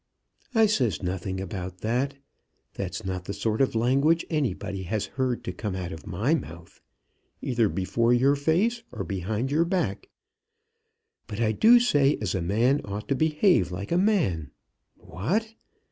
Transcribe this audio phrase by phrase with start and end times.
[0.55, 2.15] "I says nothing about that.
[2.73, 6.81] That's not the sort of language anybody has heard to come out of my mouth,
[7.39, 10.09] either before your face or behind your back.
[11.27, 14.49] But I do say as a man ought to behave like a man.
[14.97, 15.53] What!